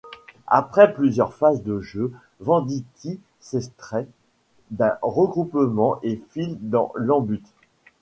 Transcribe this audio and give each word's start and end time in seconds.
Après 0.47 0.95
plusieurs 0.95 1.31
phases 1.35 1.61
de 1.61 1.79
jeu, 1.79 2.11
Venditti 2.39 3.19
s'extrait 3.39 4.07
d'un 4.71 4.97
regroupement 5.03 5.99
et 6.01 6.19
file 6.31 6.57
dans 6.59 6.91
l'en-but. 6.95 7.45